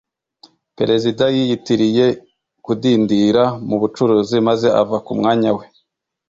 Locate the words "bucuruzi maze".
3.81-4.67